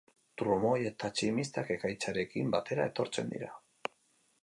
[0.41, 3.55] Trumoi eta tximistak ekaitzarekin batera etortzen dira.